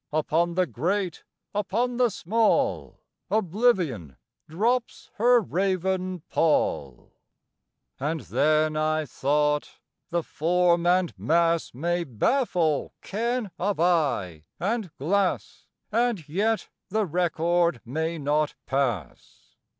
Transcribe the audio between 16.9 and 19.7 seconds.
record may not pass.